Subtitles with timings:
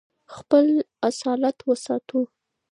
[0.35, 0.65] خپل
[1.09, 2.19] اصالت وساتو.